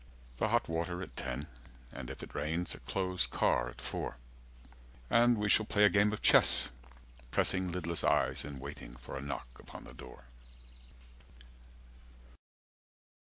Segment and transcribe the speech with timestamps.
[0.37, 1.45] The hot water at ten.
[1.91, 4.17] And if it rains, a closed car at four.
[5.11, 6.71] And we shall play a game of chess,
[7.29, 10.23] Pressing lidless eyes and waiting for a knock upon the door.